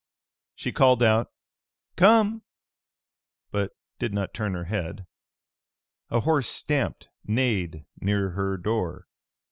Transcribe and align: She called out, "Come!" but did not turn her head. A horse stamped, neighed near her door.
She 0.55 0.71
called 0.71 1.03
out, 1.03 1.29
"Come!" 1.95 2.41
but 3.51 3.73
did 3.99 4.15
not 4.15 4.33
turn 4.33 4.55
her 4.55 4.63
head. 4.63 5.05
A 6.09 6.21
horse 6.21 6.47
stamped, 6.47 7.09
neighed 7.23 7.85
near 8.01 8.31
her 8.31 8.57
door. 8.57 9.05